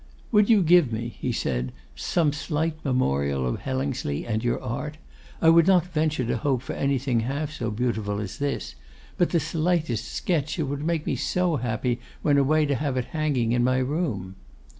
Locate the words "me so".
11.05-11.57